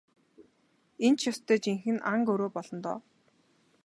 Энэ 1.05 1.17
ч 1.19 1.21
ёстой 1.31 1.57
жинхэнэ 1.63 2.01
ан 2.11 2.19
гөрөө 2.27 2.49
болно 2.57 2.79
доо. 2.85 2.99